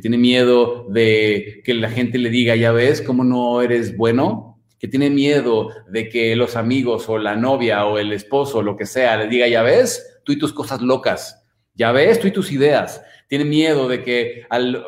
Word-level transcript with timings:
tiene 0.00 0.16
miedo 0.16 0.86
de 0.88 1.60
que 1.64 1.74
la 1.74 1.90
gente 1.90 2.18
le 2.18 2.30
diga, 2.30 2.54
ya 2.54 2.70
ves 2.70 3.02
cómo 3.02 3.24
no 3.24 3.60
eres 3.62 3.96
bueno, 3.96 4.60
que 4.78 4.86
tiene 4.86 5.10
miedo 5.10 5.70
de 5.88 6.08
que 6.08 6.36
los 6.36 6.54
amigos 6.54 7.08
o 7.08 7.18
la 7.18 7.34
novia 7.34 7.84
o 7.84 7.98
el 7.98 8.12
esposo 8.12 8.62
lo 8.62 8.76
que 8.76 8.86
sea 8.86 9.16
le 9.16 9.26
diga, 9.26 9.48
ya 9.48 9.62
ves, 9.62 10.20
tú 10.24 10.32
y 10.32 10.38
tus 10.38 10.52
cosas 10.52 10.82
locas, 10.82 11.44
ya 11.74 11.90
ves, 11.90 12.20
tú 12.20 12.28
y 12.28 12.30
tus 12.30 12.52
ideas, 12.52 13.02
tiene 13.28 13.44
miedo 13.44 13.88
de 13.88 14.04
que 14.04 14.46
al, 14.50 14.84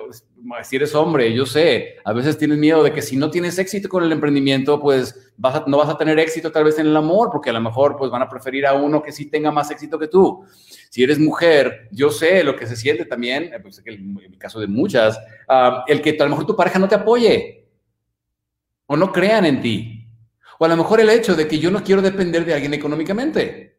si 0.62 0.76
eres 0.76 0.94
hombre, 0.94 1.32
yo 1.32 1.46
sé, 1.46 1.96
a 2.04 2.12
veces 2.12 2.38
tienes 2.38 2.58
miedo 2.58 2.82
de 2.82 2.92
que 2.92 3.02
si 3.02 3.16
no 3.16 3.30
tienes 3.30 3.58
éxito 3.58 3.88
con 3.88 4.02
el 4.02 4.12
emprendimiento, 4.12 4.80
pues 4.80 5.32
vas 5.36 5.66
no 5.66 5.78
vas 5.78 5.88
a 5.88 5.96
tener 5.96 6.18
éxito 6.18 6.52
tal 6.52 6.64
vez 6.64 6.78
en 6.78 6.86
el 6.86 6.96
amor, 6.96 7.30
porque 7.30 7.50
a 7.50 7.52
lo 7.52 7.60
mejor 7.60 7.96
pues 7.96 8.10
van 8.10 8.22
a 8.22 8.28
preferir 8.28 8.66
a 8.66 8.74
uno 8.74 9.02
que 9.02 9.12
sí 9.12 9.26
tenga 9.26 9.50
más 9.50 9.70
éxito 9.70 9.98
que 9.98 10.08
tú. 10.08 10.44
Si 10.90 11.02
eres 11.02 11.18
mujer, 11.18 11.88
yo 11.90 12.10
sé 12.10 12.42
lo 12.44 12.56
que 12.56 12.66
se 12.66 12.76
siente 12.76 13.04
también, 13.04 13.52
eh, 13.52 13.60
pues, 13.60 13.82
en 13.84 14.18
el 14.18 14.38
caso 14.38 14.60
de 14.60 14.66
muchas, 14.66 15.18
ah, 15.48 15.84
el 15.86 16.00
que 16.00 16.16
a 16.18 16.24
lo 16.24 16.30
mejor 16.30 16.46
tu 16.46 16.56
pareja 16.56 16.78
no 16.78 16.88
te 16.88 16.94
apoye 16.94 17.68
o 18.86 18.96
no 18.96 19.12
crean 19.12 19.46
en 19.46 19.60
ti. 19.60 20.08
O 20.58 20.64
a 20.64 20.68
lo 20.68 20.76
mejor 20.76 21.00
el 21.00 21.08
hecho 21.10 21.34
de 21.34 21.48
que 21.48 21.58
yo 21.58 21.70
no 21.70 21.82
quiero 21.82 22.02
depender 22.02 22.44
de 22.44 22.54
alguien 22.54 22.74
económicamente. 22.74 23.78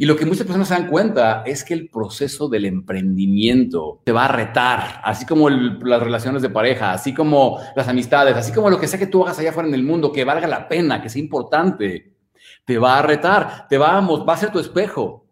Y 0.00 0.06
lo 0.06 0.16
que 0.16 0.24
muchas 0.24 0.46
personas 0.46 0.68
se 0.68 0.72
dan 0.72 0.88
cuenta 0.88 1.42
es 1.44 1.62
que 1.62 1.74
el 1.74 1.90
proceso 1.90 2.48
del 2.48 2.64
emprendimiento 2.64 4.00
te 4.02 4.12
va 4.12 4.24
a 4.24 4.28
retar, 4.28 5.02
así 5.04 5.26
como 5.26 5.50
las 5.50 6.02
relaciones 6.02 6.40
de 6.40 6.48
pareja, 6.48 6.92
así 6.92 7.12
como 7.12 7.60
las 7.76 7.86
amistades, 7.86 8.34
así 8.34 8.50
como 8.50 8.70
lo 8.70 8.80
que 8.80 8.88
sea 8.88 8.98
que 8.98 9.08
tú 9.08 9.22
hagas 9.22 9.38
allá 9.38 9.50
afuera 9.50 9.68
en 9.68 9.74
el 9.74 9.82
mundo, 9.82 10.10
que 10.10 10.24
valga 10.24 10.46
la 10.46 10.66
pena, 10.66 11.02
que 11.02 11.10
sea 11.10 11.20
importante, 11.20 12.14
te 12.64 12.78
va 12.78 12.98
a 12.98 13.02
retar, 13.02 13.68
te 13.68 13.76
va 13.76 13.98
a, 13.98 14.00
va 14.00 14.32
a 14.32 14.36
ser 14.38 14.50
tu 14.50 14.58
espejo. 14.58 15.26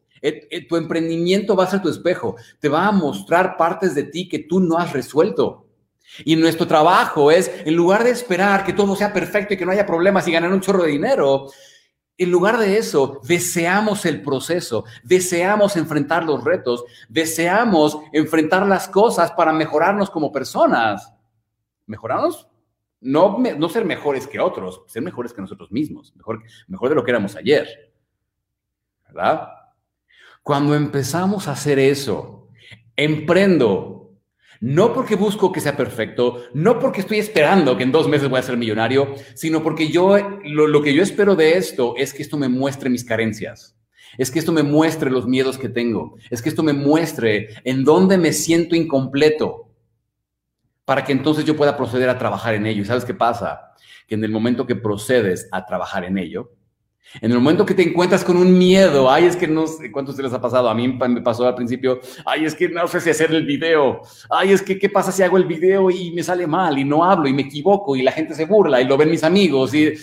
Tu 0.68 0.76
emprendimiento 0.76 1.56
va 1.56 1.64
a 1.64 1.70
ser 1.70 1.80
tu 1.80 1.88
espejo, 1.88 2.36
te 2.60 2.68
va 2.68 2.88
a 2.88 2.92
mostrar 2.92 3.56
partes 3.56 3.94
de 3.94 4.02
ti 4.02 4.28
que 4.28 4.40
tú 4.40 4.60
no 4.60 4.76
has 4.76 4.92
resuelto. 4.92 5.66
Y 6.26 6.36
nuestro 6.36 6.66
trabajo 6.66 7.30
es, 7.30 7.50
en 7.64 7.74
lugar 7.74 8.04
de 8.04 8.10
esperar 8.10 8.66
que 8.66 8.74
todo 8.74 8.94
sea 8.96 9.14
perfecto 9.14 9.54
y 9.54 9.56
que 9.56 9.64
no 9.64 9.72
haya 9.72 9.86
problemas 9.86 10.28
y 10.28 10.32
ganar 10.32 10.52
un 10.52 10.60
chorro 10.60 10.82
de 10.82 10.90
dinero, 10.90 11.46
en 12.18 12.32
lugar 12.32 12.58
de 12.58 12.76
eso, 12.78 13.20
deseamos 13.22 14.04
el 14.04 14.22
proceso, 14.22 14.84
deseamos 15.04 15.76
enfrentar 15.76 16.24
los 16.24 16.42
retos, 16.42 16.84
deseamos 17.08 17.96
enfrentar 18.12 18.66
las 18.66 18.88
cosas 18.88 19.30
para 19.30 19.52
mejorarnos 19.52 20.10
como 20.10 20.32
personas. 20.32 21.14
¿Mejorarnos? 21.86 22.48
No, 23.00 23.38
no 23.38 23.68
ser 23.68 23.84
mejores 23.84 24.26
que 24.26 24.40
otros, 24.40 24.82
ser 24.88 25.02
mejores 25.02 25.32
que 25.32 25.40
nosotros 25.40 25.70
mismos, 25.70 26.14
mejor, 26.16 26.42
mejor 26.66 26.88
de 26.88 26.94
lo 26.96 27.04
que 27.04 27.12
éramos 27.12 27.36
ayer. 27.36 27.92
¿Verdad? 29.06 29.48
Cuando 30.42 30.74
empezamos 30.74 31.46
a 31.46 31.52
hacer 31.52 31.78
eso, 31.78 32.48
emprendo 32.96 33.97
no 34.60 34.92
porque 34.92 35.14
busco 35.14 35.52
que 35.52 35.60
sea 35.60 35.76
perfecto, 35.76 36.44
no 36.54 36.78
porque 36.78 37.00
estoy 37.00 37.18
esperando 37.18 37.76
que 37.76 37.84
en 37.84 37.92
dos 37.92 38.08
meses 38.08 38.28
voy 38.28 38.40
a 38.40 38.42
ser 38.42 38.56
millonario, 38.56 39.14
sino 39.34 39.62
porque 39.62 39.88
yo, 39.88 40.16
lo, 40.44 40.82
que 40.82 40.92
yo 40.92 41.02
espero 41.02 41.36
de 41.36 41.56
esto 41.56 41.94
es 41.96 42.12
que 42.12 42.22
esto 42.22 42.36
me 42.36 42.48
muestre 42.48 42.90
mis 42.90 43.04
carencias. 43.04 43.76
Es 44.16 44.30
que 44.30 44.38
esto 44.38 44.52
me 44.52 44.62
muestre 44.62 45.10
los 45.10 45.26
miedos 45.26 45.58
que 45.58 45.68
tengo. 45.68 46.16
Es 46.30 46.42
que 46.42 46.48
esto 46.48 46.62
me 46.62 46.72
muestre 46.72 47.50
en 47.64 47.84
dónde 47.84 48.18
me 48.18 48.32
siento 48.32 48.74
incompleto 48.74 49.68
para 50.84 51.04
que 51.04 51.12
entonces 51.12 51.44
yo 51.44 51.54
pueda 51.54 51.76
proceder 51.76 52.08
a 52.08 52.18
trabajar 52.18 52.54
en 52.54 52.66
ello. 52.66 52.82
¿Y 52.82 52.86
sabes 52.86 53.04
qué 53.04 53.14
pasa? 53.14 53.74
Que 54.08 54.14
en 54.14 54.24
el 54.24 54.32
momento 54.32 54.66
que 54.66 54.74
procedes 54.74 55.48
a 55.52 55.66
trabajar 55.66 56.04
en 56.04 56.18
ello, 56.18 56.50
en 57.20 57.32
el 57.32 57.38
momento 57.38 57.64
que 57.64 57.74
te 57.74 57.82
encuentras 57.82 58.22
con 58.22 58.36
un 58.36 58.56
miedo, 58.56 59.10
ay, 59.10 59.24
es 59.24 59.36
que 59.36 59.48
no 59.48 59.66
sé 59.66 59.90
cuántos 59.90 60.16
se 60.16 60.22
les 60.22 60.32
ha 60.32 60.40
pasado, 60.40 60.68
a 60.68 60.74
mí 60.74 60.88
me 60.88 61.22
pasó 61.22 61.46
al 61.46 61.54
principio, 61.54 62.00
ay, 62.26 62.44
es 62.44 62.54
que 62.54 62.68
no 62.68 62.86
sé 62.86 63.00
si 63.00 63.10
hacer 63.10 63.32
el 63.32 63.46
video, 63.46 64.02
ay, 64.30 64.52
es 64.52 64.62
que 64.62 64.78
qué 64.78 64.90
pasa 64.90 65.10
si 65.10 65.22
hago 65.22 65.38
el 65.38 65.44
video 65.44 65.90
y 65.90 66.12
me 66.12 66.22
sale 66.22 66.46
mal 66.46 66.78
y 66.78 66.84
no 66.84 67.04
hablo 67.04 67.28
y 67.28 67.32
me 67.32 67.42
equivoco 67.42 67.96
y 67.96 68.02
la 68.02 68.12
gente 68.12 68.34
se 68.34 68.44
burla 68.44 68.80
y 68.80 68.84
lo 68.84 68.96
ven 68.96 69.10
mis 69.10 69.24
amigos 69.24 69.72
y, 69.74 69.94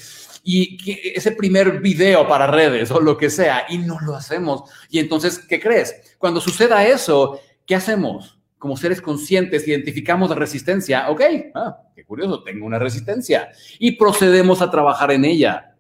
y 0.44 0.78
ese 1.16 1.32
primer 1.32 1.80
video 1.80 2.28
para 2.28 2.48
redes 2.48 2.90
o 2.92 3.00
lo 3.00 3.18
que 3.18 3.30
sea 3.30 3.66
y 3.70 3.78
no 3.78 4.00
lo 4.02 4.16
hacemos. 4.16 4.64
Y 4.90 5.00
entonces, 5.00 5.40
¿qué 5.40 5.60
crees? 5.60 6.16
Cuando 6.18 6.42
suceda 6.42 6.86
eso, 6.86 7.40
¿qué 7.66 7.76
hacemos? 7.76 8.40
Como 8.58 8.78
seres 8.78 9.00
conscientes, 9.00 9.68
identificamos 9.68 10.30
la 10.30 10.36
resistencia, 10.36 11.10
ok, 11.10 11.22
ah, 11.54 11.78
qué 11.96 12.04
curioso, 12.04 12.42
tengo 12.42 12.66
una 12.66 12.80
resistencia 12.80 13.52
y 13.78 13.92
procedemos 13.92 14.62
a 14.62 14.72
trabajar 14.72 15.12
en 15.12 15.26
ella 15.26 15.75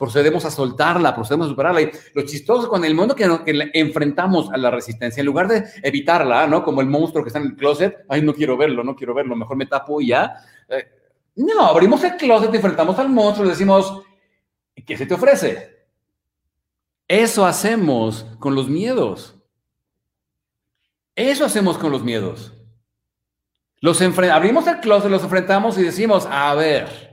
procedemos 0.00 0.46
a 0.46 0.50
soltarla, 0.50 1.14
procedemos 1.14 1.46
a 1.46 1.50
superarla. 1.50 1.82
Y 1.82 1.90
lo 2.14 2.22
chistoso 2.22 2.70
con 2.70 2.86
el 2.86 2.94
mundo 2.94 3.14
que, 3.14 3.28
que 3.44 3.70
enfrentamos 3.74 4.50
a 4.50 4.56
la 4.56 4.70
resistencia, 4.70 5.20
en 5.20 5.26
lugar 5.26 5.46
de 5.46 5.62
evitarla, 5.82 6.46
¿no? 6.46 6.64
Como 6.64 6.80
el 6.80 6.86
monstruo 6.86 7.22
que 7.22 7.28
está 7.28 7.38
en 7.38 7.48
el 7.48 7.54
closet, 7.54 7.98
ay, 8.08 8.22
no 8.22 8.32
quiero 8.32 8.56
verlo, 8.56 8.82
no 8.82 8.96
quiero 8.96 9.12
verlo, 9.12 9.36
mejor 9.36 9.58
me 9.58 9.66
tapo 9.66 10.00
y 10.00 10.06
ya. 10.06 10.36
Eh, 10.70 10.88
no, 11.36 11.66
abrimos 11.66 12.02
el 12.02 12.16
closet, 12.16 12.52
enfrentamos 12.54 12.98
al 12.98 13.10
monstruo 13.10 13.46
y 13.46 13.50
decimos, 13.50 14.02
¿qué 14.86 14.96
se 14.96 15.04
te 15.04 15.12
ofrece? 15.12 15.86
Eso 17.06 17.44
hacemos 17.44 18.24
con 18.38 18.54
los 18.54 18.70
miedos. 18.70 19.36
Eso 21.14 21.44
hacemos 21.44 21.76
con 21.76 21.92
los 21.92 22.02
miedos. 22.02 22.54
Los 23.82 24.00
abrimos 24.00 24.66
el 24.66 24.80
closet, 24.80 25.10
los 25.10 25.24
enfrentamos 25.24 25.76
y 25.76 25.82
decimos, 25.82 26.26
a 26.30 26.54
ver, 26.54 27.09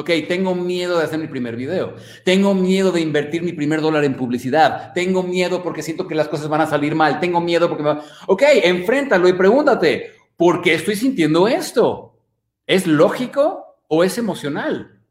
Ok, 0.00 0.08
tengo 0.26 0.54
miedo 0.54 0.96
de 0.96 1.04
hacer 1.04 1.18
mi 1.18 1.26
primer 1.26 1.56
video. 1.56 1.94
Tengo 2.24 2.54
miedo 2.54 2.90
de 2.90 3.02
invertir 3.02 3.42
mi 3.42 3.52
primer 3.52 3.82
dólar 3.82 4.02
en 4.04 4.16
publicidad. 4.16 4.94
Tengo 4.94 5.22
miedo 5.22 5.62
porque 5.62 5.82
siento 5.82 6.08
que 6.08 6.14
las 6.14 6.26
cosas 6.26 6.48
van 6.48 6.62
a 6.62 6.66
salir 6.66 6.94
mal. 6.94 7.20
Tengo 7.20 7.38
miedo 7.38 7.68
porque 7.68 7.82
me 7.82 7.90
va... 7.90 8.04
Ok, 8.26 8.42
enfréntalo 8.64 9.28
y 9.28 9.34
pregúntate, 9.34 10.12
¿por 10.38 10.62
qué 10.62 10.72
estoy 10.72 10.96
sintiendo 10.96 11.46
esto? 11.46 12.18
¿Es 12.66 12.86
lógico 12.86 13.76
o 13.88 14.02
es 14.02 14.16
emocional? 14.16 15.02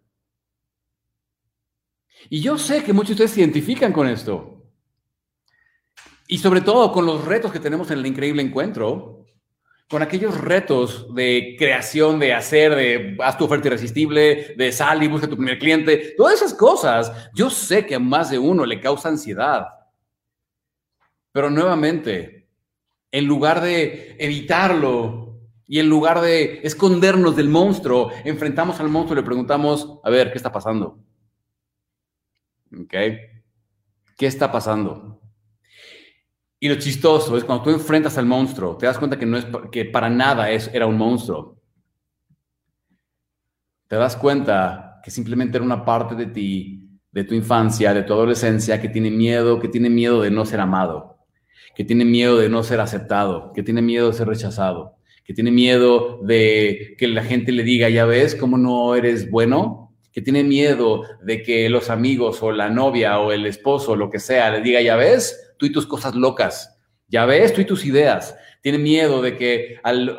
Y 2.27 2.41
yo 2.41 2.57
sé 2.57 2.83
que 2.83 2.91
muchos 2.91 3.09
de 3.09 3.13
ustedes 3.13 3.31
se 3.31 3.41
identifican 3.41 3.93
con 3.93 4.07
esto. 4.07 4.63
Y 6.27 6.39
sobre 6.39 6.61
todo 6.61 6.91
con 6.91 7.05
los 7.05 7.25
retos 7.25 7.51
que 7.51 7.59
tenemos 7.59 7.91
en 7.91 7.99
el 7.99 8.07
increíble 8.07 8.41
encuentro, 8.41 9.18
con 9.89 10.03
aquellos 10.03 10.39
retos 10.39 11.13
de 11.15 11.55
creación, 11.57 12.19
de 12.19 12.33
hacer, 12.33 12.75
de 12.75 13.17
haz 13.23 13.37
tu 13.37 13.45
oferta 13.45 13.69
irresistible, 13.69 14.53
de 14.55 14.71
sal 14.71 15.01
y 15.01 15.07
busca 15.07 15.27
tu 15.27 15.35
primer 15.35 15.57
cliente, 15.57 16.13
todas 16.15 16.35
esas 16.35 16.53
cosas, 16.53 17.11
yo 17.33 17.49
sé 17.49 17.87
que 17.87 17.95
a 17.95 17.99
más 17.99 18.29
de 18.29 18.37
uno 18.37 18.65
le 18.65 18.79
causa 18.79 19.09
ansiedad. 19.09 19.65
Pero 21.31 21.49
nuevamente, 21.49 22.47
en 23.11 23.25
lugar 23.25 23.61
de 23.61 24.15
evitarlo 24.19 25.39
y 25.65 25.79
en 25.79 25.89
lugar 25.89 26.21
de 26.21 26.61
escondernos 26.63 27.35
del 27.35 27.49
monstruo, 27.49 28.11
enfrentamos 28.23 28.79
al 28.79 28.89
monstruo 28.89 29.17
y 29.17 29.21
le 29.21 29.25
preguntamos, 29.25 29.99
a 30.03 30.09
ver, 30.11 30.31
¿qué 30.31 30.37
está 30.37 30.51
pasando? 30.51 30.99
¿Ok? 32.71 32.93
¿Qué 34.15 34.27
está 34.27 34.51
pasando? 34.51 35.19
Y 36.59 36.67
lo 36.67 36.75
chistoso 36.75 37.37
es 37.37 37.45
cuando 37.45 37.63
tú 37.63 37.69
enfrentas 37.69 38.17
al 38.17 38.25
monstruo, 38.25 38.75
te 38.75 38.85
das 38.85 38.97
cuenta 38.97 39.17
que, 39.17 39.25
no 39.25 39.37
es, 39.37 39.47
que 39.71 39.85
para 39.85 40.09
nada 40.09 40.51
es, 40.51 40.69
era 40.73 40.85
un 40.85 40.97
monstruo. 40.97 41.57
Te 43.87 43.95
das 43.95 44.17
cuenta 44.17 44.99
que 45.03 45.09
simplemente 45.09 45.57
era 45.57 45.65
una 45.65 45.85
parte 45.85 46.15
de 46.15 46.27
ti, 46.27 46.89
de 47.11 47.23
tu 47.23 47.33
infancia, 47.33 47.93
de 47.93 48.03
tu 48.03 48.13
adolescencia, 48.13 48.81
que 48.81 48.89
tiene 48.89 49.09
miedo, 49.09 49.59
que 49.59 49.69
tiene 49.69 49.89
miedo 49.89 50.21
de 50.21 50.31
no 50.31 50.45
ser 50.45 50.59
amado, 50.59 51.17
que 51.75 51.85
tiene 51.85 52.03
miedo 52.03 52.37
de 52.37 52.49
no 52.49 52.61
ser 52.61 52.81
aceptado, 52.81 53.51
que 53.53 53.63
tiene 53.63 53.81
miedo 53.81 54.07
de 54.07 54.13
ser 54.13 54.27
rechazado, 54.27 54.97
que 55.23 55.33
tiene 55.33 55.51
miedo 55.51 56.19
de 56.23 56.95
que 56.97 57.07
la 57.07 57.23
gente 57.23 57.51
le 57.51 57.63
diga, 57.63 57.87
ya 57.89 58.05
ves 58.05 58.35
cómo 58.35 58.57
no 58.57 58.95
eres 58.95 59.31
bueno, 59.31 59.95
que 60.11 60.21
tiene 60.21 60.43
miedo 60.43 61.03
de 61.23 61.41
que 61.41 61.69
los 61.69 61.89
amigos 61.89 62.43
o 62.43 62.51
la 62.51 62.69
novia 62.69 63.19
o 63.19 63.31
el 63.31 63.45
esposo 63.45 63.95
lo 63.95 64.09
que 64.09 64.19
sea 64.19 64.51
le 64.51 64.61
diga, 64.61 64.81
ya 64.81 64.95
ves, 64.95 65.48
tú 65.59 65.67
y 65.67 65.71
tus 65.71 65.85
cosas 65.85 66.15
locas. 66.15 66.75
Ya 67.07 67.25
ves, 67.25 67.53
tú 67.53 67.61
y 67.61 67.65
tus 67.65 67.85
ideas. 67.85 68.35
Tienen 68.61 68.81
miedo 68.81 69.21
de 69.21 69.35
que, 69.35 69.79
al, 69.83 70.17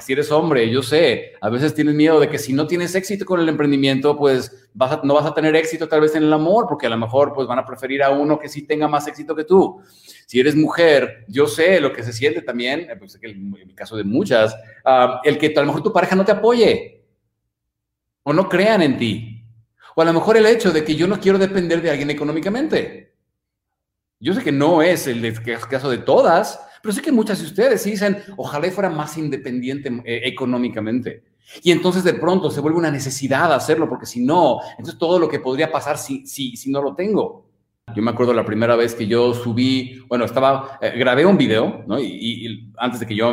si 0.00 0.12
eres 0.12 0.30
hombre, 0.30 0.70
yo 0.70 0.82
sé, 0.82 1.32
a 1.40 1.48
veces 1.48 1.74
tienes 1.74 1.94
miedo 1.94 2.20
de 2.20 2.28
que 2.28 2.38
si 2.38 2.52
no 2.52 2.66
tienes 2.66 2.94
éxito 2.94 3.24
con 3.24 3.40
el 3.40 3.48
emprendimiento, 3.48 4.16
pues 4.16 4.70
no 4.74 5.14
vas 5.14 5.26
a 5.26 5.34
tener 5.34 5.54
éxito 5.56 5.88
tal 5.88 6.00
vez 6.00 6.14
en 6.14 6.24
el 6.24 6.32
amor, 6.32 6.66
porque 6.68 6.86
a 6.86 6.90
lo 6.90 6.96
mejor 6.96 7.32
pues 7.32 7.46
van 7.46 7.58
a 7.58 7.66
preferir 7.66 8.02
a 8.02 8.10
uno 8.10 8.38
que 8.38 8.48
sí 8.48 8.62
tenga 8.62 8.88
más 8.88 9.06
éxito 9.06 9.34
que 9.34 9.44
tú. 9.44 9.80
Si 10.26 10.40
eres 10.40 10.56
mujer, 10.56 11.24
yo 11.28 11.46
sé 11.46 11.80
lo 11.80 11.92
que 11.92 12.02
se 12.02 12.12
siente 12.12 12.42
también, 12.42 12.80
eh, 12.90 12.96
pues, 12.96 13.18
en 13.20 13.54
el 13.56 13.74
caso 13.74 13.96
de 13.96 14.04
muchas, 14.04 14.56
ah, 14.84 15.20
el 15.24 15.38
que 15.38 15.52
a 15.56 15.60
lo 15.60 15.66
mejor 15.66 15.82
tu 15.82 15.92
pareja 15.92 16.16
no 16.16 16.24
te 16.24 16.32
apoye 16.32 17.04
o 18.22 18.32
no 18.32 18.48
crean 18.48 18.82
en 18.82 18.96
ti. 18.96 19.44
O 19.96 20.02
a 20.02 20.04
lo 20.04 20.12
mejor 20.12 20.36
el 20.36 20.46
hecho 20.46 20.72
de 20.72 20.84
que 20.84 20.96
yo 20.96 21.06
no 21.06 21.20
quiero 21.20 21.38
depender 21.38 21.80
de 21.80 21.90
alguien 21.90 22.10
económicamente. 22.10 23.13
Yo 24.24 24.32
sé 24.32 24.42
que 24.42 24.52
no 24.52 24.80
es 24.80 25.06
el 25.06 25.38
caso 25.68 25.90
de 25.90 25.98
todas, 25.98 26.58
pero 26.80 26.94
sé 26.94 27.02
que 27.02 27.12
muchas 27.12 27.40
de 27.40 27.44
ustedes 27.44 27.82
sí 27.82 27.90
dicen, 27.90 28.16
ojalá 28.38 28.70
fuera 28.70 28.88
más 28.88 29.18
independiente 29.18 29.90
eh, 30.06 30.22
económicamente. 30.24 31.24
Y 31.62 31.70
entonces 31.70 32.04
de 32.04 32.14
pronto 32.14 32.50
se 32.50 32.62
vuelve 32.62 32.78
una 32.78 32.90
necesidad 32.90 33.52
hacerlo, 33.52 33.86
porque 33.86 34.06
si 34.06 34.24
no, 34.24 34.60
entonces 34.78 34.96
todo 34.96 35.18
lo 35.18 35.28
que 35.28 35.40
podría 35.40 35.70
pasar 35.70 35.98
si, 35.98 36.26
si, 36.26 36.56
si 36.56 36.70
no 36.70 36.80
lo 36.80 36.94
tengo. 36.94 37.50
Yo 37.94 38.02
me 38.02 38.12
acuerdo 38.12 38.32
la 38.32 38.46
primera 38.46 38.76
vez 38.76 38.94
que 38.94 39.06
yo 39.06 39.34
subí, 39.34 40.02
bueno, 40.08 40.24
estaba, 40.24 40.78
eh, 40.80 40.94
grabé 40.96 41.26
un 41.26 41.36
video, 41.36 41.84
¿no? 41.86 42.00
Y, 42.00 42.72
antes 42.78 43.00
de 43.00 43.06
que 43.06 43.14
yo, 43.14 43.30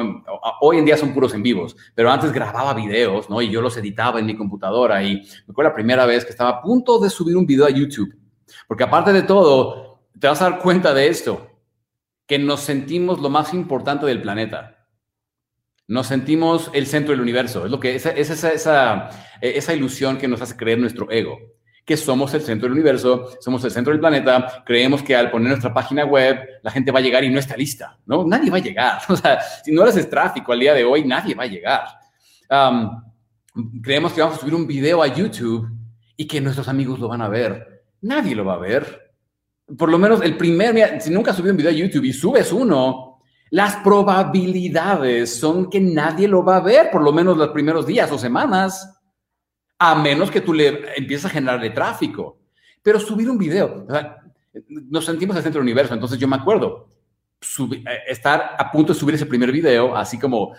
hoy 0.60 0.78
en 0.78 0.84
día 0.84 0.98
son 0.98 1.14
puros 1.14 1.34
en 1.34 1.42
vivos, 1.42 1.78
pero 1.96 2.12
antes 2.12 2.34
grababa 2.34 2.74
videos, 2.74 3.30
¿no? 3.30 3.42
Y 3.42 3.50
yo 3.50 3.62
los 3.62 3.78
editaba 3.78 4.20
en 4.20 4.26
mi 4.26 4.36
computadora 4.36 5.02
y 5.02 5.16
me 5.16 5.52
acuerdo 5.52 5.70
la 5.70 5.74
primera 5.74 6.06
vez 6.06 6.26
que 6.26 6.32
estaba 6.32 6.50
a 6.50 6.62
punto 6.62 7.00
de 7.00 7.10
subir 7.10 7.38
un 7.38 7.46
video 7.46 7.66
a 7.66 7.70
YouTube. 7.70 8.14
Porque 8.68 8.84
aparte 8.84 9.14
de 9.14 9.22
todo, 9.22 9.91
te 10.22 10.28
vas 10.28 10.42
a 10.42 10.50
dar 10.50 10.60
cuenta 10.60 10.94
de 10.94 11.08
esto, 11.08 11.52
que 12.28 12.40
nos 12.40 12.62
sentimos 12.62 13.20
lo 13.20 13.30
más 13.30 13.54
importante 13.54 14.06
del 14.06 14.22
planeta. 14.22 14.88
Nos 15.88 16.08
sentimos 16.08 16.70
el 16.74 16.88
centro 16.88 17.12
del 17.12 17.20
universo. 17.20 17.66
Es 17.66 17.72
lo 17.72 17.80
que 17.80 17.96
es 17.96 18.06
esa, 18.06 18.52
esa, 18.52 19.10
esa 19.42 19.74
ilusión 19.74 20.18
que 20.18 20.30
nos 20.30 20.42
hace 20.42 20.56
creer 20.56 20.80
nuestro 20.80 21.12
ego 21.12 21.38
que 21.84 21.98
somos 21.98 22.34
el 22.34 22.42
centro 22.42 22.70
del 22.70 22.74
universo, 22.78 23.32
somos 23.40 23.64
el 23.64 23.72
centro 23.72 23.92
del 23.92 24.00
planeta, 24.00 24.64
creemos 24.66 25.02
que 25.02 25.16
al 25.16 25.32
poner 25.32 25.50
nuestra 25.50 25.74
página 25.74 26.06
web 26.06 26.38
la 26.62 26.72
gente 26.72 26.92
va 26.92 27.00
a 27.00 27.02
llegar 27.02 27.24
y 27.24 27.30
no 27.30 27.40
está 27.40 27.58
lista, 27.58 27.98
¿no? 28.06 28.26
Nadie 28.26 28.52
va 28.52 28.58
a 28.58 28.62
llegar. 28.62 29.02
O 29.10 29.16
sea, 29.16 29.42
si 29.42 29.72
no 29.72 29.84
eres 29.84 30.10
tráfico 30.10 30.54
al 30.54 30.60
día 30.60 30.74
de 30.74 30.86
hoy, 30.86 31.04
nadie 31.04 31.36
va 31.36 31.44
a 31.44 31.48
llegar. 31.48 31.82
creemos 33.82 34.14
que 34.14 34.22
vamos 34.22 34.38
a 34.38 34.40
subir 34.40 34.56
un 34.56 34.68
video 34.68 35.02
a 35.02 35.08
YouTube 35.08 35.70
y 36.16 36.28
que 36.28 36.40
nuestros 36.40 36.68
amigos 36.68 37.00
lo 37.00 37.08
van 37.08 37.22
a 37.22 37.30
ver. 37.30 37.84
Nadie 38.02 38.36
lo 38.36 38.46
va 38.46 38.54
a 38.54 38.60
ver. 38.60 39.11
Por 39.78 39.90
lo 39.90 39.98
menos 39.98 40.22
el 40.22 40.38
primer, 40.38 41.02
si 41.02 41.10
nunca 41.10 41.34
subido 41.34 41.52
un 41.52 41.58
video 41.58 41.72
a 41.72 41.76
YouTube 41.76 42.06
y 42.06 42.14
subes 42.14 42.52
uno, 42.52 43.20
las 43.52 43.78
probabilidades 43.78 45.40
son 45.40 45.70
que 45.70 45.80
nadie 45.80 46.28
lo 46.28 46.44
va 46.44 46.58
a 46.58 46.62
ver, 46.62 46.90
por 46.90 47.02
lo 47.02 47.12
menos 47.12 47.38
los 47.38 47.50
primeros 47.50 47.86
días 47.86 48.12
o 48.12 48.18
semanas 48.18 48.98
a 49.78 49.96
menos 49.96 50.30
que 50.32 50.42
tú 50.42 50.54
le 50.54 50.96
empieces 50.96 51.26
a 51.26 51.30
generarle 51.30 51.72
tráfico. 51.72 52.40
Pero 52.82 53.00
subir 53.00 53.30
un 53.30 53.38
video, 53.38 53.86
nos 54.68 55.06
sentimos 55.06 55.36
el 55.36 55.44
centro 55.44 55.60
del 55.60 55.66
universo, 55.66 55.94
entonces 55.94 56.18
yo 56.18 56.28
me 56.28 56.36
acuerdo 56.36 56.90
eh, 57.42 57.84
estar 58.08 58.56
a 58.58 58.72
punto 58.72 58.94
de 58.94 59.00
subir 59.00 59.16
ese 59.16 59.26
primer 59.26 59.52
video, 59.52 59.96
así 59.96 60.20
como 60.20 60.54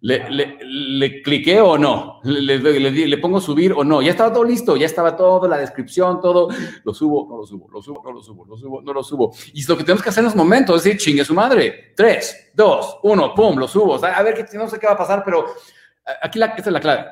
le, 0.00 0.30
le, 0.30 1.22
cliqué 1.22 1.60
o 1.60 1.76
no, 1.76 2.20
le, 2.22 3.18
pongo 3.18 3.40
subir 3.40 3.72
o 3.72 3.82
no, 3.82 4.00
ya 4.00 4.10
estaba 4.10 4.32
todo 4.32 4.44
listo, 4.44 4.76
ya 4.76 4.86
estaba 4.86 5.16
todo, 5.16 5.48
la 5.48 5.58
descripción, 5.58 6.20
todo, 6.20 6.48
lo 6.84 6.94
subo, 6.94 7.26
no 7.28 7.38
lo 7.38 7.46
subo, 7.46 7.68
lo 7.70 7.82
subo, 7.82 8.02
no 8.04 8.12
lo 8.12 8.22
subo, 8.22 8.44
lo 8.46 8.56
subo, 8.56 8.82
no 8.82 8.92
lo 8.92 9.02
subo. 9.02 9.34
Y 9.54 9.64
lo 9.66 9.76
que 9.76 9.84
tenemos 9.84 10.02
que 10.02 10.10
hacer 10.10 10.22
en 10.22 10.28
ese 10.28 10.36
momento 10.36 10.76
es 10.76 10.84
decir, 10.84 11.00
chingue 11.00 11.24
su 11.24 11.34
madre, 11.34 11.92
tres, 11.96 12.52
dos, 12.54 12.98
uno, 13.02 13.34
pum, 13.34 13.58
lo 13.58 13.66
subo, 13.66 14.02
a 14.04 14.22
ver, 14.22 14.46
no 14.54 14.68
sé 14.68 14.78
qué 14.78 14.86
va 14.86 14.92
a 14.92 14.98
pasar, 14.98 15.22
pero 15.24 15.46
eh, 15.46 16.12
aquí 16.22 16.38
la, 16.38 16.46
esta 16.46 16.70
es 16.70 16.72
la 16.72 16.80
clave 16.80 17.04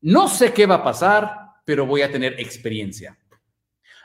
no 0.00 0.28
sé 0.28 0.52
qué 0.52 0.66
va 0.66 0.76
a 0.76 0.84
pasar, 0.84 1.54
pero 1.64 1.86
voy 1.86 2.02
a 2.02 2.12
tener 2.12 2.38
experiencia. 2.38 3.18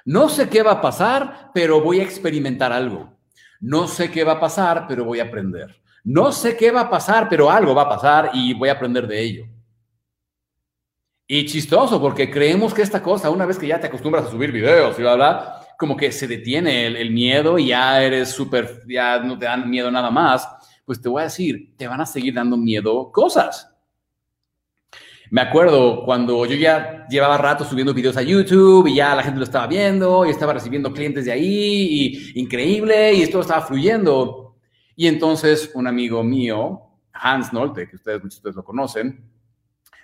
No 0.06 0.30
sé 0.30 0.50
qué 0.50 0.64
va 0.64 0.72
a 0.72 0.82
pasar, 0.82 1.52
pero 1.54 1.82
voy 1.82 2.00
a 2.00 2.04
experimentar 2.04 2.74
algo. 2.74 3.20
No 3.60 3.88
sé 3.88 4.10
qué 4.10 4.24
va 4.24 4.34
a 4.34 4.40
pasar, 4.40 4.88
pero 4.88 5.06
voy 5.06 5.20
a 5.20 5.26
aprender. 5.26 5.80
No 6.04 6.32
sé 6.32 6.58
qué 6.58 6.72
va 6.72 6.82
a 6.82 6.90
pasar, 6.90 7.30
pero 7.30 7.50
algo 7.50 7.76
va 7.76 7.84
a 7.84 7.90
pasar 7.90 8.32
y 8.34 8.54
voy 8.54 8.70
a 8.70 8.74
aprender 8.74 9.08
de 9.08 9.22
ello. 9.22 9.46
Y 11.28 11.46
chistoso, 11.46 12.02
porque 12.02 12.30
creemos 12.30 12.74
que 12.74 12.82
esta 12.82 13.02
cosa, 13.02 13.30
una 13.30 13.46
vez 13.46 13.58
que 13.58 13.68
ya 13.68 13.80
te 13.80 13.88
acostumbras 13.88 14.26
a 14.26 14.32
subir 14.32 14.52
videos 14.52 14.98
y 15.00 15.02
bla, 15.02 15.16
bla, 15.16 15.62
como 15.78 15.96
que 15.96 16.12
se 16.12 16.28
detiene 16.28 16.88
el, 16.88 17.12
miedo 17.12 17.58
y 17.58 17.68
ya 17.68 18.04
eres 18.04 18.30
súper, 18.30 18.84
ya 18.88 19.20
no 19.20 19.38
te 19.40 19.46
dan 19.46 19.70
miedo 19.70 19.90
nada 19.90 20.12
más, 20.12 20.48
pues 20.86 21.02
te 21.02 21.08
voy 21.08 21.22
a 21.22 21.26
decir, 21.26 21.74
te 21.78 21.88
van 21.88 22.02
a 22.02 22.06
seguir 22.06 22.34
dando 22.34 22.58
miedo 22.58 23.12
cosas. 23.12 23.72
Me 25.30 25.40
acuerdo 25.40 26.04
cuando 26.04 26.46
yo 26.46 26.56
ya 26.56 27.08
llevaba 27.10 27.38
rato 27.38 27.64
subiendo 27.64 27.94
videos 27.94 28.18
a 28.18 28.22
YouTube 28.22 28.88
y 28.88 28.96
ya 28.96 29.16
la 29.16 29.24
gente 29.24 29.40
lo 29.40 29.46
estaba 29.46 29.68
viendo 29.68 30.26
y 30.26 30.32
estaba 30.32 30.52
recibiendo 30.52 30.92
clientes 30.92 31.24
de 31.24 31.32
ahí 31.32 31.88
y 32.36 32.42
increíble 32.42 33.14
y 33.14 33.22
esto 33.22 33.40
estaba 33.40 33.62
fluyendo. 33.62 34.41
Y 35.02 35.08
entonces 35.08 35.72
un 35.74 35.88
amigo 35.88 36.24
mío, 36.24 36.80
Hans 37.12 37.52
Nolte, 37.52 37.90
que 37.90 37.96
ustedes, 37.96 38.22
muchos 38.22 38.36
de 38.36 38.50
ustedes 38.50 38.56
lo 38.56 38.64
conocen, 38.64 39.32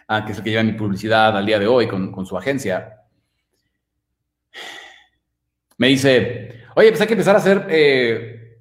ah, 0.08 0.26
que 0.26 0.32
es 0.32 0.40
el 0.40 0.44
que 0.44 0.50
lleva 0.50 0.64
mi 0.64 0.74
publicidad 0.74 1.38
al 1.38 1.46
día 1.46 1.60
de 1.60 1.68
hoy 1.68 1.88
con, 1.88 2.12
con 2.12 2.26
su 2.26 2.36
agencia, 2.36 2.96
me 5.78 5.90
dice, 5.90 6.64
oye, 6.76 6.90
pues 6.90 7.00
hay 7.00 7.06
que 7.06 7.14
empezar 7.14 7.36
a 7.36 7.38
hacer 7.38 7.68
eh, 7.70 8.58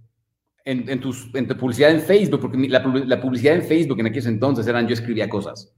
en, 0.62 0.86
en, 0.90 1.00
tus, 1.00 1.34
en, 1.34 1.48
tu 1.48 1.56
publicidad 1.56 1.90
en 1.90 2.02
Facebook, 2.02 2.42
porque 2.42 2.68
la, 2.68 2.80
la 2.80 3.18
publicidad 3.18 3.54
en 3.54 3.62
Facebook 3.62 4.00
en 4.00 4.08
aquellos 4.08 4.26
entonces 4.26 4.66
eran 4.66 4.86
yo 4.86 4.92
escribía 4.92 5.30
cosas. 5.30 5.74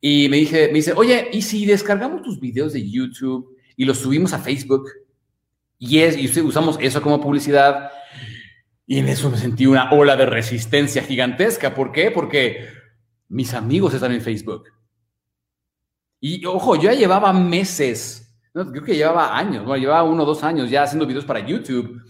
Y 0.00 0.28
me, 0.28 0.36
dije, 0.36 0.68
me 0.68 0.74
dice, 0.74 0.92
oye, 0.92 1.28
¿y 1.32 1.42
si 1.42 1.66
descargamos 1.66 2.22
tus 2.22 2.38
videos 2.38 2.72
de 2.72 2.88
YouTube 2.88 3.56
y 3.76 3.84
los 3.84 3.98
subimos 3.98 4.32
a 4.32 4.38
Facebook? 4.38 4.88
Y, 5.76 5.98
es, 5.98 6.16
y 6.16 6.40
usamos 6.40 6.78
eso 6.80 7.02
como 7.02 7.20
publicidad. 7.20 7.90
Y 8.86 8.98
en 8.98 9.08
eso 9.08 9.30
me 9.30 9.38
sentí 9.38 9.66
una 9.66 9.92
ola 9.92 10.16
de 10.16 10.26
resistencia 10.26 11.02
gigantesca. 11.02 11.74
¿Por 11.74 11.92
qué? 11.92 12.10
Porque 12.10 12.68
mis 13.28 13.54
amigos 13.54 13.94
están 13.94 14.12
en 14.12 14.20
Facebook. 14.20 14.64
Y 16.20 16.44
ojo, 16.46 16.76
yo 16.76 16.82
ya 16.82 16.94
llevaba 16.94 17.32
meses, 17.32 18.36
creo 18.52 18.84
que 18.84 18.94
llevaba 18.94 19.36
años, 19.36 19.64
¿no? 19.64 19.76
llevaba 19.76 20.04
uno 20.04 20.22
o 20.22 20.26
dos 20.26 20.44
años 20.44 20.70
ya 20.70 20.84
haciendo 20.84 21.06
videos 21.06 21.24
para 21.24 21.40
YouTube 21.40 22.00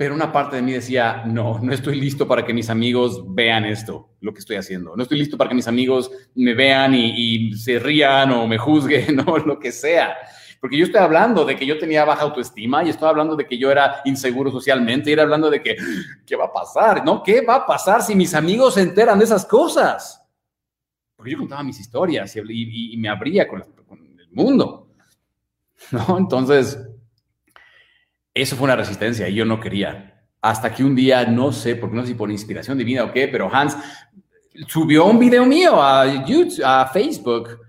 pero 0.00 0.14
una 0.14 0.32
parte 0.32 0.56
de 0.56 0.62
mí 0.62 0.72
decía, 0.72 1.24
no, 1.26 1.58
no 1.58 1.74
estoy 1.74 2.00
listo 2.00 2.26
para 2.26 2.42
que 2.42 2.54
mis 2.54 2.70
amigos 2.70 3.22
vean 3.34 3.66
esto, 3.66 4.16
lo 4.22 4.32
que 4.32 4.38
estoy 4.38 4.56
haciendo. 4.56 4.96
No 4.96 5.02
estoy 5.02 5.18
listo 5.18 5.36
para 5.36 5.50
que 5.50 5.54
mis 5.54 5.68
amigos 5.68 6.10
me 6.34 6.54
vean 6.54 6.94
y, 6.94 7.52
se 7.52 7.78
rían 7.78 8.32
o 8.32 8.46
me 8.46 8.56
juzguen 8.56 9.20
o 9.28 9.36
lo 9.36 9.58
que 9.58 9.70
sea. 9.70 10.16
Porque 10.60 10.76
yo 10.76 10.84
estoy 10.84 11.00
hablando 11.00 11.46
de 11.46 11.56
que 11.56 11.64
yo 11.64 11.78
tenía 11.78 12.04
baja 12.04 12.22
autoestima 12.22 12.84
y 12.84 12.90
estoy 12.90 13.08
hablando 13.08 13.34
de 13.34 13.46
que 13.46 13.56
yo 13.56 13.70
era 13.70 14.02
inseguro 14.04 14.50
socialmente 14.50 15.08
y 15.08 15.14
era 15.14 15.22
hablando 15.22 15.48
de 15.48 15.62
que, 15.62 15.74
¿qué 16.26 16.36
va 16.36 16.44
a 16.44 16.52
pasar? 16.52 17.02
¿No? 17.02 17.22
¿Qué 17.22 17.40
va 17.40 17.56
a 17.56 17.66
pasar 17.66 18.02
si 18.02 18.14
mis 18.14 18.34
amigos 18.34 18.74
se 18.74 18.82
enteran 18.82 19.18
de 19.18 19.24
esas 19.24 19.46
cosas? 19.46 20.22
Porque 21.16 21.32
yo 21.32 21.38
contaba 21.38 21.62
mis 21.62 21.80
historias 21.80 22.36
y, 22.36 22.94
me 22.98 23.08
abría 23.08 23.48
con, 23.48 23.62
con 23.86 23.98
el 23.98 24.30
mundo. 24.32 24.90
¿No? 25.92 26.18
Entonces, 26.18 26.78
eso 28.34 28.54
fue 28.54 28.64
una 28.64 28.76
resistencia 28.76 29.26
y 29.28 29.34
yo 29.34 29.46
no 29.46 29.60
quería. 29.60 30.26
Hasta 30.42 30.74
que 30.74 30.84
un 30.84 30.94
día, 30.94 31.24
no 31.24 31.52
sé, 31.52 31.74
porque 31.74 31.96
no 31.96 32.02
sé 32.02 32.08
si 32.08 32.14
por 32.14 32.30
inspiración 32.30 32.76
divina 32.76 33.04
o 33.04 33.12
qué, 33.12 33.28
pero 33.28 33.50
Hans 33.52 33.76
subió 34.68 35.06
un 35.06 35.18
video 35.18 35.46
mío 35.46 35.82
a 35.82 36.06
YouTube, 36.24 36.62
a 36.64 36.86
Facebook 36.86 37.60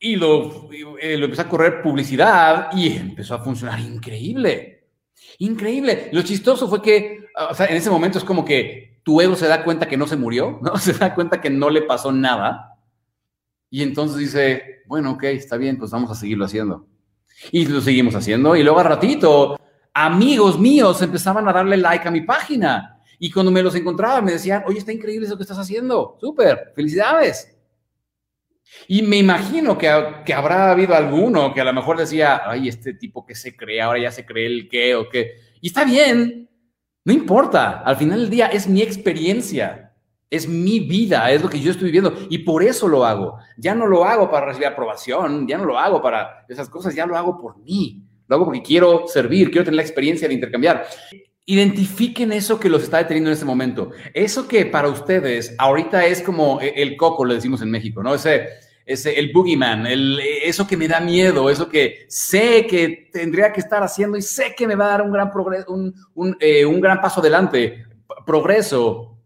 y 0.00 0.16
lo, 0.16 0.68
eh, 1.00 1.16
lo 1.16 1.24
empezó 1.24 1.42
a 1.42 1.48
correr 1.48 1.82
publicidad 1.82 2.70
y 2.72 2.96
empezó 2.96 3.34
a 3.34 3.40
funcionar 3.40 3.80
increíble. 3.80 4.86
Increíble. 5.38 6.10
Lo 6.12 6.22
chistoso 6.22 6.68
fue 6.68 6.80
que, 6.82 7.26
o 7.50 7.54
sea, 7.54 7.66
en 7.66 7.76
ese 7.76 7.90
momento 7.90 8.18
es 8.18 8.24
como 8.24 8.44
que 8.44 9.00
tu 9.02 9.20
ego 9.20 9.34
se 9.36 9.48
da 9.48 9.64
cuenta 9.64 9.88
que 9.88 9.96
no 9.96 10.06
se 10.06 10.16
murió, 10.16 10.58
¿no? 10.62 10.76
Se 10.78 10.92
da 10.92 11.14
cuenta 11.14 11.40
que 11.40 11.50
no 11.50 11.70
le 11.70 11.82
pasó 11.82 12.12
nada. 12.12 12.76
Y 13.70 13.82
entonces 13.82 14.18
dice, 14.18 14.82
bueno, 14.86 15.12
ok, 15.12 15.24
está 15.24 15.56
bien, 15.56 15.78
pues 15.78 15.90
vamos 15.90 16.10
a 16.10 16.14
seguirlo 16.14 16.44
haciendo. 16.44 16.86
Y 17.52 17.66
lo 17.66 17.80
seguimos 17.80 18.14
haciendo. 18.14 18.56
Y 18.56 18.62
luego 18.62 18.80
a 18.80 18.84
ratito, 18.84 19.58
amigos 19.92 20.58
míos 20.58 21.02
empezaban 21.02 21.46
a 21.48 21.52
darle 21.52 21.76
like 21.76 22.06
a 22.06 22.10
mi 22.10 22.22
página. 22.22 23.00
Y 23.18 23.30
cuando 23.30 23.50
me 23.50 23.62
los 23.62 23.74
encontraba, 23.74 24.20
me 24.22 24.32
decían, 24.32 24.62
oye, 24.66 24.78
está 24.78 24.92
increíble 24.92 25.26
eso 25.26 25.36
que 25.36 25.42
estás 25.42 25.58
haciendo. 25.58 26.16
Súper, 26.20 26.72
felicidades. 26.74 27.57
Y 28.86 29.02
me 29.02 29.16
imagino 29.16 29.76
que, 29.76 29.90
que, 30.24 30.34
habrá 30.34 30.70
habido 30.70 30.94
alguno 30.94 31.52
que 31.52 31.60
a 31.60 31.64
lo 31.64 31.72
mejor 31.72 31.96
decía, 31.96 32.42
ay, 32.44 32.68
este 32.68 32.94
tipo 32.94 33.24
que 33.26 33.34
se 33.34 33.56
cree, 33.56 33.80
ahora 33.80 34.00
ya 34.00 34.10
se 34.10 34.24
cree 34.24 34.46
el 34.46 34.68
qué 34.68 34.94
o 34.94 35.08
qué. 35.08 35.36
Y 35.60 35.68
está 35.68 35.84
bien, 35.84 36.48
no 37.04 37.12
importa. 37.12 37.80
Al 37.80 37.96
final 37.96 38.20
del 38.20 38.30
día 38.30 38.46
es 38.48 38.68
mi 38.68 38.82
experiencia. 38.82 39.88
Es 40.30 40.46
mi 40.46 40.80
vida, 40.80 41.30
es 41.30 41.42
lo 41.42 41.48
que 41.48 41.58
yo 41.58 41.70
estoy 41.70 41.86
viviendo 41.86 42.12
y 42.28 42.38
por 42.38 42.62
eso 42.62 42.86
lo 42.86 43.06
hago. 43.06 43.38
Ya 43.56 43.74
no 43.74 43.86
lo 43.86 44.04
hago 44.04 44.30
para 44.30 44.44
recibir 44.44 44.68
aprobación, 44.68 45.48
ya 45.48 45.56
no 45.56 45.64
lo 45.64 45.78
hago 45.78 46.02
para 46.02 46.44
esas 46.50 46.68
cosas, 46.68 46.94
ya 46.94 47.06
lo 47.06 47.16
hago 47.16 47.38
por 47.38 47.56
mí. 47.58 48.04
Lo 48.26 48.36
hago 48.36 48.44
porque 48.44 48.60
quiero 48.60 49.06
servir, 49.06 49.50
quiero 49.50 49.64
tener 49.64 49.76
la 49.76 49.82
experiencia 49.82 50.28
de 50.28 50.34
intercambiar. 50.34 50.86
Identifiquen 51.50 52.30
eso 52.30 52.60
que 52.60 52.68
los 52.68 52.82
está 52.82 52.98
deteniendo 52.98 53.30
en 53.30 53.32
este 53.32 53.46
momento. 53.46 53.92
Eso 54.12 54.46
que 54.46 54.66
para 54.66 54.88
ustedes 54.88 55.54
ahorita 55.56 56.04
es 56.04 56.20
como 56.20 56.60
e, 56.60 56.74
el 56.76 56.94
coco, 56.94 57.24
le 57.24 57.36
decimos 57.36 57.62
en 57.62 57.70
México, 57.70 58.02
¿no? 58.02 58.14
Ese, 58.14 58.48
ese 58.84 59.18
el 59.18 59.32
boogeyman, 59.32 59.86
el, 59.86 60.20
eso 60.20 60.66
que 60.66 60.76
me 60.76 60.86
da 60.86 61.00
miedo, 61.00 61.48
eso 61.48 61.66
que 61.66 62.04
sé 62.10 62.66
que 62.66 63.08
tendría 63.10 63.50
que 63.50 63.60
estar 63.60 63.82
haciendo 63.82 64.18
y 64.18 64.22
sé 64.22 64.54
que 64.54 64.66
me 64.66 64.74
va 64.74 64.88
a 64.88 64.90
dar 64.90 65.02
un 65.02 65.10
gran 65.10 65.30
progreso, 65.30 65.72
un, 65.72 65.94
un, 66.14 66.36
eh, 66.38 66.66
un 66.66 66.82
gran 66.82 67.00
paso 67.00 67.20
adelante, 67.20 67.86
progreso, 68.26 69.18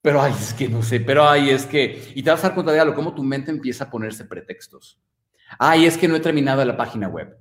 pero 0.00 0.22
ay, 0.22 0.34
es 0.38 0.54
que 0.54 0.68
no 0.68 0.80
sé, 0.80 1.00
pero 1.00 1.28
ay, 1.28 1.50
es 1.50 1.66
que, 1.66 2.12
y 2.14 2.22
te 2.22 2.30
vas 2.30 2.38
a 2.44 2.48
dar 2.48 2.54
cuenta 2.54 2.70
de 2.70 2.78
algo, 2.78 2.94
cómo 2.94 3.16
tu 3.16 3.24
mente 3.24 3.50
empieza 3.50 3.82
a 3.82 3.90
ponerse 3.90 4.24
pretextos. 4.26 5.00
Ay, 5.58 5.86
es 5.86 5.98
que 5.98 6.06
no 6.06 6.14
he 6.14 6.20
terminado 6.20 6.64
la 6.64 6.76
página 6.76 7.08
web. 7.08 7.36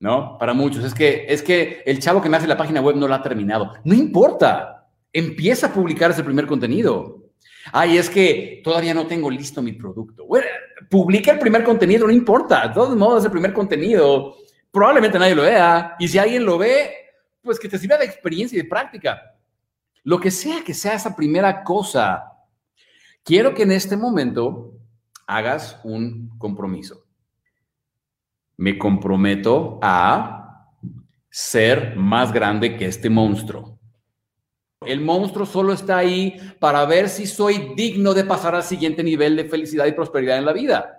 ¿No? 0.00 0.38
Para 0.38 0.54
muchos. 0.54 0.84
Es 0.84 0.94
que, 0.94 1.26
es 1.28 1.42
que 1.42 1.82
el 1.86 1.98
chavo 1.98 2.22
que 2.22 2.28
me 2.28 2.36
hace 2.36 2.46
la 2.46 2.56
página 2.56 2.80
web 2.80 2.96
no 2.96 3.08
la 3.08 3.16
ha 3.16 3.22
terminado. 3.22 3.74
No 3.84 3.94
importa. 3.94 4.88
Empieza 5.12 5.68
a 5.68 5.72
publicar 5.72 6.10
ese 6.10 6.24
primer 6.24 6.46
contenido. 6.46 7.24
Ay, 7.72 7.98
es 7.98 8.08
que 8.08 8.60
todavía 8.62 8.94
no 8.94 9.06
tengo 9.06 9.30
listo 9.30 9.62
mi 9.62 9.72
producto. 9.72 10.26
Publica 10.88 11.32
el 11.32 11.38
primer 11.38 11.64
contenido, 11.64 12.06
no 12.06 12.12
importa. 12.12 12.68
De 12.68 12.74
todos 12.74 12.96
modos, 12.96 13.24
el 13.24 13.30
primer 13.30 13.52
contenido 13.52 14.36
probablemente 14.70 15.18
nadie 15.18 15.34
lo 15.34 15.42
vea. 15.42 15.96
Y 15.98 16.08
si 16.08 16.18
alguien 16.18 16.44
lo 16.44 16.58
ve, 16.58 16.90
pues 17.42 17.58
que 17.58 17.68
te 17.68 17.78
sirva 17.78 17.96
de 17.96 18.04
experiencia 18.04 18.58
y 18.58 18.62
de 18.62 18.68
práctica. 18.68 19.34
Lo 20.04 20.20
que 20.20 20.30
sea 20.30 20.62
que 20.64 20.74
sea 20.74 20.94
esa 20.94 21.14
primera 21.16 21.62
cosa, 21.64 22.24
quiero 23.22 23.54
que 23.54 23.64
en 23.64 23.72
este 23.72 23.96
momento 23.96 24.74
hagas 25.26 25.80
un 25.84 26.30
compromiso. 26.38 27.07
Me 28.58 28.76
comprometo 28.76 29.78
a 29.82 30.74
ser 31.30 31.96
más 31.96 32.32
grande 32.32 32.76
que 32.76 32.86
este 32.86 33.08
monstruo. 33.08 33.78
El 34.84 35.00
monstruo 35.00 35.44
solo 35.44 35.72
está 35.72 35.98
ahí 35.98 36.36
para 36.60 36.84
ver 36.84 37.08
si 37.08 37.26
soy 37.26 37.74
digno 37.74 38.14
de 38.14 38.24
pasar 38.24 38.54
al 38.54 38.62
siguiente 38.62 39.02
nivel 39.02 39.36
de 39.36 39.44
felicidad 39.44 39.86
y 39.86 39.92
prosperidad 39.92 40.38
en 40.38 40.44
la 40.44 40.52
vida. 40.52 40.98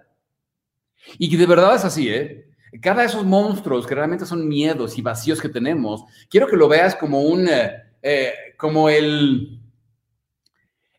Y 1.17 1.35
de 1.35 1.45
verdad 1.45 1.75
es 1.75 1.85
así, 1.85 2.09
¿eh? 2.09 2.49
Cada 2.81 3.01
de 3.01 3.07
esos 3.07 3.25
monstruos 3.25 3.87
que 3.87 3.95
realmente 3.95 4.25
son 4.25 4.47
miedos 4.47 4.97
y 4.97 5.01
vacíos 5.01 5.41
que 5.41 5.49
tenemos, 5.49 6.03
quiero 6.29 6.47
que 6.47 6.57
lo 6.57 6.67
veas 6.67 6.95
como 6.95 7.21
un, 7.21 7.47
eh, 7.47 7.71
eh, 8.01 8.33
como 8.57 8.89
el, 8.89 9.59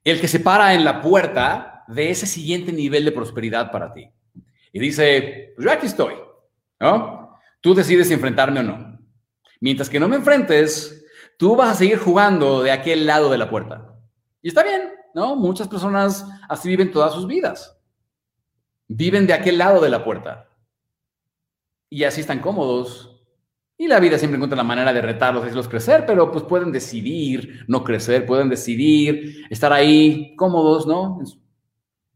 el 0.03 0.21
que 0.21 0.27
se 0.27 0.41
para 0.41 0.75
en 0.75 0.85
la 0.85 1.01
puerta 1.01 1.85
de 1.87 2.11
ese 2.11 2.27
siguiente 2.27 2.73
nivel 2.73 3.05
de 3.05 3.13
prosperidad 3.13 3.71
para 3.71 3.93
ti. 3.93 4.11
Y 4.73 4.81
dice, 4.81 5.53
pues 5.55 5.65
yo 5.65 5.73
aquí 5.73 5.87
estoy, 5.87 6.15
¿no? 6.81 7.39
Tú 7.61 7.75
decides 7.75 8.11
enfrentarme 8.11 8.61
o 8.61 8.63
no. 8.63 8.99
Mientras 9.61 9.91
que 9.91 10.01
no 10.01 10.09
me 10.09 10.17
enfrentes, 10.17 11.05
tú 11.39 11.55
vas 11.55 11.71
a 11.71 11.75
seguir 11.75 11.99
jugando 11.99 12.63
de 12.63 12.73
aquel 12.73 13.07
lado 13.07 13.31
de 13.31 13.39
la 13.39 13.51
puerta. 13.51 13.95
Y 14.43 14.49
está 14.49 14.63
bien, 14.63 14.91
¿no? 15.15 15.37
Muchas 15.37 15.69
personas 15.69 16.27
así 16.49 16.69
viven 16.69 16.91
todas 16.91 17.13
sus 17.13 17.27
vidas. 17.27 17.79
Viven 18.89 19.27
de 19.27 19.35
aquel 19.35 19.59
lado 19.59 19.81
de 19.81 19.91
la 19.91 20.03
puerta 20.03 20.51
y 21.91 22.05
así 22.05 22.21
están 22.21 22.39
cómodos. 22.39 23.09
Y 23.77 23.89
la 23.89 23.99
vida 23.99 24.19
siempre 24.19 24.37
encuentra 24.37 24.57
la 24.57 24.63
manera 24.63 24.93
de 24.93 25.03
retarlos, 25.03 25.43
hacerlos 25.43 25.69
crecer, 25.69 26.05
pero 26.07 26.31
pues 26.31 26.45
pueden 26.45 26.71
decidir 26.71 27.65
no 27.67 27.83
crecer, 27.83 28.27
pueden 28.27 28.49
decidir 28.49 29.47
estar 29.51 29.73
ahí 29.73 30.37
cómodos, 30.37 30.87
¿no? 30.87 31.19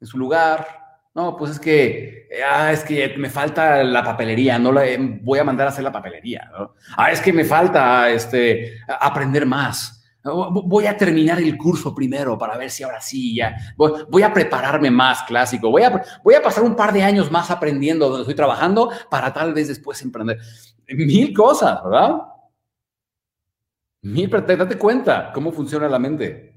En 0.01 0.07
su, 0.07 0.19
lugar. 0.19 0.84
No, 1.15 1.37
pues 1.37 1.53
es 1.53 1.61
que, 1.61 2.29
ah, 2.45 2.73
es 2.73 2.83
que 2.83 3.15
me 3.17 3.31
falta 3.31 3.85
la 3.85 4.03
papelería, 4.03 4.59
no 4.59 4.73
la 4.73 4.83
voy 5.23 5.39
a 5.39 5.45
mandar 5.45 5.69
a 5.69 5.71
hacer 5.71 5.85
la 5.85 5.93
papelería. 5.93 6.51
¿no? 6.59 6.75
Ah, 6.97 7.13
es 7.13 7.21
que 7.21 7.33
me 7.33 7.45
falta 7.45 8.11
este, 8.11 8.81
aprender 8.89 9.47
más. 9.47 10.01
Voy 10.25 10.87
a 10.87 10.97
terminar 10.97 11.39
el 11.39 11.57
curso 11.57 11.95
primero 11.95 12.37
para 12.39 12.57
ver 12.57 12.71
si 12.71 12.83
ahora 12.83 13.01
sí 13.01 13.37
ya. 13.37 13.55
Voy, 13.77 14.23
a 14.23 14.33
prepararme 14.33 14.91
más 14.91 15.23
clásico. 15.23 15.71
Voy 15.71 15.83
a, 15.83 16.03
voy 16.25 16.35
a 16.35 16.43
pasar 16.43 16.65
un 16.65 16.75
par 16.75 16.93
de 16.95 17.03
años 17.03 17.31
más 17.31 17.51
aprendiendo 17.51 18.09
donde 18.09 18.23
estoy 18.23 18.35
trabajando 18.35 18.91
para 19.11 19.33
tal 19.33 19.53
vez 19.53 19.69
después 19.69 20.01
emprender. 20.03 20.39
Mil 20.89 21.33
cosas, 21.35 21.85
¿verdad? 21.85 22.23
Mil, 24.01 24.31
date 24.31 24.79
cuenta 24.79 25.31
cómo 25.33 25.53
funciona 25.53 25.89
la 25.89 25.99
mente. 25.99 26.54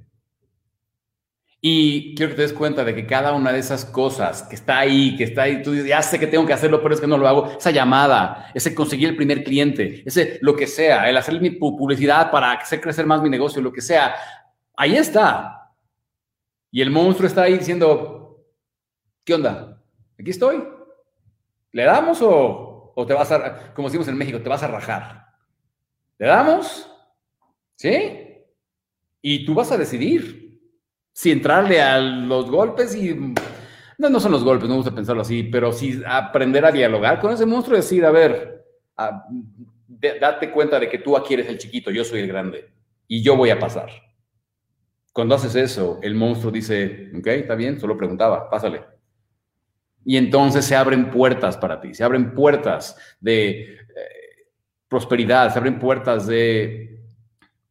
Y 1.69 2.15
quiero 2.15 2.29
que 2.29 2.37
te 2.37 2.41
des 2.43 2.53
cuenta 2.53 2.85
de 2.85 2.95
que 2.95 3.05
cada 3.05 3.33
una 3.33 3.51
de 3.51 3.59
esas 3.59 3.83
cosas 3.83 4.43
que 4.43 4.55
está 4.55 4.79
ahí, 4.79 5.17
que 5.17 5.25
está 5.25 5.41
ahí, 5.41 5.61
tú 5.61 5.73
dices, 5.73 5.89
ya 5.89 6.01
sé 6.01 6.17
que 6.17 6.25
tengo 6.25 6.45
que 6.45 6.53
hacerlo, 6.53 6.81
pero 6.81 6.95
es 6.95 7.01
que 7.01 7.07
no 7.07 7.17
lo 7.17 7.27
hago. 7.27 7.57
Esa 7.57 7.71
llamada, 7.71 8.49
ese 8.53 8.73
conseguir 8.73 9.09
el 9.09 9.17
primer 9.17 9.43
cliente, 9.43 10.01
ese 10.05 10.39
lo 10.41 10.55
que 10.55 10.65
sea, 10.65 11.09
el 11.09 11.17
hacer 11.17 11.41
mi 11.41 11.49
publicidad 11.49 12.31
para 12.31 12.53
hacer 12.53 12.79
crecer 12.79 13.05
más 13.05 13.21
mi 13.21 13.29
negocio, 13.29 13.61
lo 13.61 13.73
que 13.73 13.81
sea, 13.81 14.15
ahí 14.77 14.95
está. 14.95 15.73
Y 16.71 16.81
el 16.81 16.89
monstruo 16.89 17.27
está 17.27 17.41
ahí 17.41 17.57
diciendo, 17.57 18.45
¿qué 19.25 19.33
onda? 19.33 19.83
Aquí 20.17 20.29
estoy. 20.29 20.63
¿Le 21.73 21.83
damos 21.83 22.21
o, 22.21 22.93
o 22.95 23.05
te 23.05 23.13
vas 23.13 23.29
a, 23.29 23.73
como 23.73 23.89
decimos 23.89 24.07
en 24.07 24.17
México, 24.17 24.39
te 24.39 24.47
vas 24.47 24.63
a 24.63 24.67
rajar? 24.67 25.33
¿Le 26.17 26.27
damos? 26.27 26.89
¿Sí? 27.75 28.45
Y 29.21 29.45
tú 29.45 29.53
vas 29.53 29.69
a 29.73 29.77
decidir 29.77 30.46
si 31.17 31.31
entrarle 31.31 31.81
a 31.81 31.97
los 31.99 32.47
golpes 32.47 32.93
y... 32.93 33.33
No, 33.97 34.07
no 34.07 34.19
son 34.19 34.31
los 34.31 34.43
golpes, 34.43 34.67
no 34.67 34.75
me 34.75 34.81
gusta 34.81 34.93
pensarlo 34.93 35.23
así, 35.23 35.41
pero 35.41 35.73
sí 35.73 35.99
aprender 36.05 36.63
a 36.63 36.71
dialogar 36.71 37.19
con 37.19 37.33
ese 37.33 37.47
monstruo 37.47 37.75
y 37.75 37.81
decir, 37.81 38.05
a 38.05 38.11
ver, 38.11 38.63
date 40.21 40.51
cuenta 40.51 40.79
de 40.79 40.87
que 40.87 40.99
tú 40.99 41.17
aquí 41.17 41.33
eres 41.33 41.47
el 41.47 41.57
chiquito, 41.57 41.89
yo 41.89 42.03
soy 42.03 42.19
el 42.19 42.27
grande 42.27 42.69
y 43.07 43.23
yo 43.23 43.35
voy 43.35 43.49
a 43.49 43.57
pasar. 43.57 43.89
Cuando 45.11 45.33
haces 45.33 45.55
eso, 45.55 45.97
el 46.03 46.13
monstruo 46.13 46.51
dice, 46.51 47.09
ok, 47.17 47.25
está 47.25 47.55
bien, 47.55 47.79
solo 47.79 47.97
preguntaba, 47.97 48.47
pásale. 48.47 48.83
Y 50.05 50.17
entonces 50.17 50.65
se 50.65 50.75
abren 50.75 51.09
puertas 51.09 51.57
para 51.57 51.81
ti, 51.81 51.95
se 51.95 52.03
abren 52.03 52.35
puertas 52.35 52.95
de 53.19 53.61
eh, 53.61 53.77
prosperidad, 54.87 55.51
se 55.51 55.57
abren 55.57 55.79
puertas 55.79 56.27
de 56.27 56.96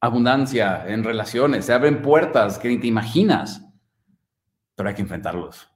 abundancia 0.01 0.85
en 0.87 1.05
relaciones, 1.05 1.67
se 1.67 1.73
abren 1.73 2.03
puertas 2.03 2.59
que 2.59 2.69
ni 2.69 2.79
te 2.79 2.87
imaginas, 2.87 3.63
pero 4.75 4.89
hay 4.89 4.95
que 4.95 5.03
enfrentarlos. 5.03 5.76